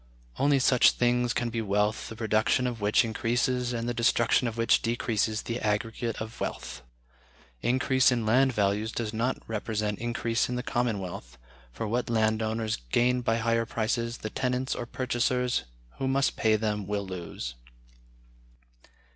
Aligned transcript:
Only 0.39 0.57
such 0.57 0.93
things 0.93 1.31
can 1.31 1.51
be 1.51 1.61
wealth 1.61 2.09
the 2.09 2.15
production 2.15 2.65
of 2.65 2.81
which 2.81 3.05
increases 3.05 3.71
and 3.71 3.87
the 3.87 3.93
destruction 3.93 4.47
of 4.47 4.57
which 4.57 4.81
decreases 4.81 5.43
the 5.43 5.59
aggregate 5.59 6.19
of 6.19 6.39
wealth.... 6.39 6.81
Increase 7.61 8.11
in 8.11 8.25
land 8.25 8.51
values 8.51 8.91
does 8.91 9.13
not 9.13 9.37
represent 9.47 9.99
increase 9.99 10.49
in 10.49 10.55
the 10.55 10.63
common 10.63 10.97
wealth, 10.97 11.37
for 11.71 11.87
what 11.87 12.09
land 12.09 12.41
owners 12.41 12.77
gain 12.91 13.21
by 13.21 13.37
higher 13.37 13.67
prices 13.67 14.17
the 14.17 14.31
tenants 14.31 14.73
or 14.73 14.87
purchasers 14.87 15.65
who 15.99 16.07
must 16.07 16.35
pay 16.35 16.55
them 16.55 16.87
will 16.87 17.05
lose." 17.05 17.53